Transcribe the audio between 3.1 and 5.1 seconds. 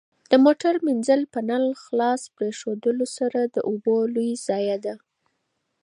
سره د اوبو لوی ضایع ده.